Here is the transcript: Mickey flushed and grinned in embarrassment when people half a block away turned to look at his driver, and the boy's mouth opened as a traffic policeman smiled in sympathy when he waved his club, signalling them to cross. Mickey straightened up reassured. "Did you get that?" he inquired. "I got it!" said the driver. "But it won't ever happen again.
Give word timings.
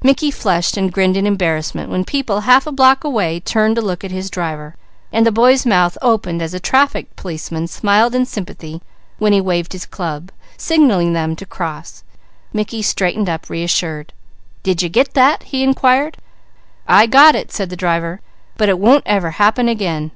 Mickey 0.00 0.30
flushed 0.30 0.76
and 0.76 0.92
grinned 0.92 1.16
in 1.16 1.26
embarrassment 1.26 1.90
when 1.90 2.04
people 2.04 2.42
half 2.42 2.68
a 2.68 2.70
block 2.70 3.02
away 3.02 3.40
turned 3.40 3.74
to 3.74 3.82
look 3.82 4.04
at 4.04 4.12
his 4.12 4.30
driver, 4.30 4.76
and 5.12 5.26
the 5.26 5.32
boy's 5.32 5.66
mouth 5.66 5.98
opened 6.00 6.40
as 6.40 6.54
a 6.54 6.60
traffic 6.60 7.16
policeman 7.16 7.66
smiled 7.66 8.14
in 8.14 8.24
sympathy 8.24 8.80
when 9.18 9.32
he 9.32 9.40
waved 9.40 9.72
his 9.72 9.84
club, 9.84 10.30
signalling 10.56 11.14
them 11.14 11.34
to 11.34 11.44
cross. 11.44 12.04
Mickey 12.52 12.80
straightened 12.80 13.28
up 13.28 13.50
reassured. 13.50 14.12
"Did 14.62 14.82
you 14.82 14.88
get 14.88 15.14
that?" 15.14 15.42
he 15.42 15.64
inquired. 15.64 16.16
"I 16.86 17.06
got 17.06 17.34
it!" 17.34 17.50
said 17.50 17.68
the 17.68 17.74
driver. 17.74 18.20
"But 18.56 18.68
it 18.68 18.78
won't 18.78 19.02
ever 19.04 19.30
happen 19.32 19.68
again. 19.68 20.12